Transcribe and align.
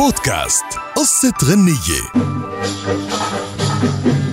بودكاست. 0.00 0.64
قصة 0.96 1.32
غنية. 1.44 2.24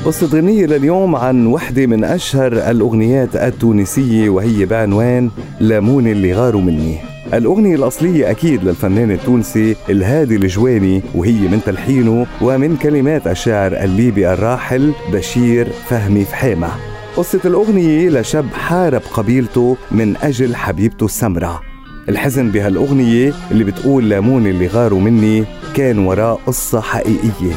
قصة 0.05 0.27
غنية 0.27 0.65
لليوم 0.65 1.15
عن 1.15 1.47
وحدة 1.47 1.85
من 1.85 2.03
أشهر 2.03 2.53
الأغنيات 2.53 3.35
التونسية 3.35 4.29
وهي 4.29 4.65
بعنوان 4.65 5.29
لامون 5.59 6.07
اللي 6.07 6.33
غاروا 6.33 6.61
مني. 6.61 6.97
الأغنية 7.33 7.75
الأصلية 7.75 8.31
أكيد 8.31 8.63
للفنان 8.63 9.11
التونسي 9.11 9.75
الهادي 9.89 10.35
الجواني 10.35 11.01
وهي 11.15 11.47
من 11.47 11.61
تلحينه 11.65 12.25
ومن 12.41 12.77
كلمات 12.77 13.27
الشاعر 13.27 13.73
الليبي 13.73 14.33
الراحل 14.33 14.93
بشير 15.13 15.67
فهمي 15.89 16.25
فحامة 16.25 16.69
قصة 17.15 17.41
الأغنية 17.45 18.09
لشاب 18.09 18.45
حارب 18.53 19.01
قبيلته 19.13 19.77
من 19.91 20.17
أجل 20.17 20.55
حبيبته 20.55 21.05
السمراء 21.05 21.76
الحزن 22.09 22.51
بهالأغنية 22.51 23.33
اللي 23.51 23.63
بتقول 23.63 24.09
لامون 24.09 24.47
اللي 24.47 24.67
غاروا 24.67 24.99
مني 24.99 25.45
كان 25.75 25.99
وراه 25.99 26.39
قصة 26.45 26.81
حقيقية. 26.81 27.53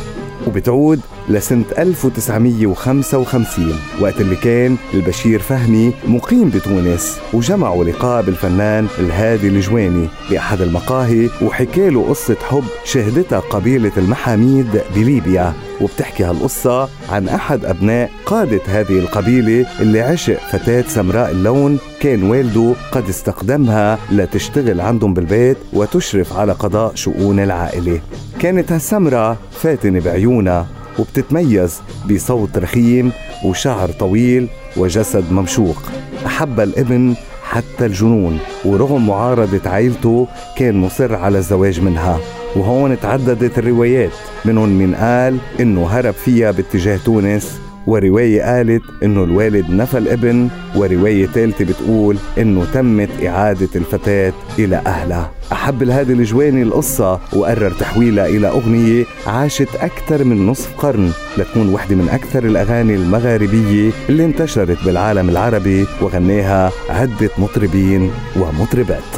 وبتعود 0.47 1.01
لسنة 1.30 1.65
1955 1.79 3.75
وقت 4.01 4.21
اللي 4.21 4.37
كان 4.37 4.77
البشير 4.95 5.38
فهمي 5.38 5.93
مقيم 6.09 6.48
بتونس 6.51 7.19
وجمعوا 7.33 7.84
لقاء 7.84 8.23
بالفنان 8.23 8.87
الهادي 8.98 9.48
الجواني 9.48 10.09
بأحد 10.30 10.61
المقاهي 10.61 11.29
وحكى 11.43 11.91
له 11.91 12.09
قصة 12.09 12.37
حب 12.51 12.65
شهدتها 12.85 13.41
قبيلة 13.41 13.93
المحاميد 13.97 14.83
بليبيا. 14.95 15.52
وبتحكي 15.80 16.24
هالقصة 16.24 16.88
عن 17.09 17.29
أحد 17.29 17.65
أبناء 17.65 18.10
قادة 18.27 18.60
هذه 18.66 18.99
القبيلة 18.99 19.66
اللي 19.80 20.01
عشق 20.01 20.38
فتاة 20.52 20.85
سمراء 20.88 21.30
اللون 21.30 21.79
كان 22.01 22.30
والده 22.30 22.74
قد 22.93 23.09
استخدمها 23.09 23.99
لتشتغل 24.12 24.80
عندهم 24.80 25.15
بالبيت 25.15 25.57
وتشرف 25.73 26.33
على 26.37 26.52
قضاء 26.52 26.95
شؤون 26.95 27.41
العائلة. 27.41 28.01
كانت 28.41 28.73
هالسمرة 28.73 29.38
فاتنة 29.52 30.01
بعيونها 30.01 30.66
وبتتميز 31.01 31.80
بصوت 32.10 32.59
رخيم 32.59 33.12
وشعر 33.45 33.88
طويل 33.88 34.48
وجسد 34.76 35.32
ممشوق. 35.32 35.82
أحب 36.26 36.60
الإبن 36.60 37.15
حتى 37.43 37.87
الجنون 37.87 38.38
ورغم 38.65 39.06
معارضة 39.06 39.71
عائلته 39.71 40.28
كان 40.56 40.76
مصر 40.76 41.15
على 41.15 41.38
الزواج 41.38 41.80
منها. 41.80 42.18
وهون 42.56 43.01
تعددت 43.01 43.59
الروايات 43.59 44.10
منهم 44.45 44.68
من 44.68 44.95
قال 44.95 45.38
إنه 45.60 45.87
هرب 45.87 46.15
فيها 46.15 46.51
باتجاه 46.51 46.96
تونس 46.96 47.60
ورواية 47.87 48.43
قالت 48.43 48.83
إنه 49.03 49.25
الوالد 49.25 49.71
نفى 49.71 49.99
الابن 49.99 50.49
ورواية 50.77 51.27
ثالثة 51.27 51.65
بتقول 51.65 52.17
إنه 52.39 52.65
تمت 52.75 53.09
إعادة 53.27 53.69
الفتاة 53.77 54.33
إلى 54.59 54.77
أهلها. 54.77 55.31
أحب 55.53 55.83
الهادي 55.83 56.13
الجواني 56.13 56.63
القصة 56.63 57.21
وقرر 57.33 57.71
تحويلها 57.71 58.27
إلى 58.27 58.49
أغنية 58.49 59.05
عاشت 59.27 59.75
أكثر 59.81 60.25
من 60.25 60.47
نصف 60.47 60.77
قرن 60.77 61.13
لتكون 61.39 61.75
وحدة 61.75 61.97
من 61.97 62.09
أكثر 62.09 62.45
الأغاني 62.45 62.95
المغاربية 62.95 63.91
اللي 64.09 64.25
انتشرت 64.25 64.84
بالعالم 64.84 65.28
العربي 65.28 65.87
وغناها 66.01 66.73
عدة 66.91 67.31
مطربين 67.39 68.11
ومطربات. 68.37 69.11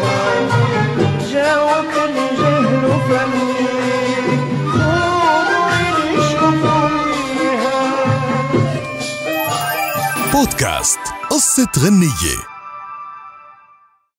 قولوا 4.74 5.70
لي 5.82 6.22
شوفوا 6.32 6.90
فيها 7.14 7.80
بودكاست 10.34 11.00
قصة 11.30 11.68
غنية. 11.80 12.53